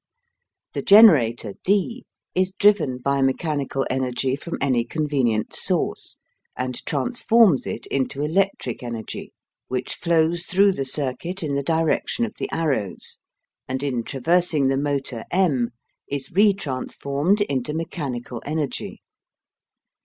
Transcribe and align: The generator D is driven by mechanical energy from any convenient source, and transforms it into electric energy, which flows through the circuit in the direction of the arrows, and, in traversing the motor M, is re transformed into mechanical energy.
The 0.73 0.81
generator 0.81 1.53
D 1.63 2.05
is 2.33 2.53
driven 2.53 2.97
by 2.97 3.21
mechanical 3.21 3.85
energy 3.87 4.35
from 4.35 4.57
any 4.59 4.83
convenient 4.83 5.53
source, 5.53 6.17
and 6.57 6.83
transforms 6.87 7.67
it 7.67 7.85
into 7.85 8.23
electric 8.23 8.81
energy, 8.81 9.31
which 9.67 9.93
flows 9.93 10.47
through 10.47 10.71
the 10.71 10.85
circuit 10.85 11.43
in 11.43 11.53
the 11.53 11.61
direction 11.61 12.25
of 12.25 12.33
the 12.39 12.49
arrows, 12.51 13.19
and, 13.67 13.83
in 13.83 14.03
traversing 14.03 14.69
the 14.69 14.75
motor 14.75 15.23
M, 15.29 15.69
is 16.07 16.31
re 16.31 16.51
transformed 16.51 17.41
into 17.41 17.71
mechanical 17.71 18.41
energy. 18.43 19.03